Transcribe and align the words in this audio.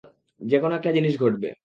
যেকোনো 0.41 0.73
একটা 0.75 0.91
জিনিস 0.91 1.13
ঘটবে। 1.19 1.49